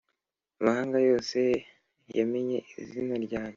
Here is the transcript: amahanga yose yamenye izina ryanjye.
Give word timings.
amahanga 0.59 0.97
yose 1.09 1.39
yamenye 2.17 2.57
izina 2.81 3.15
ryanjye. 3.25 3.49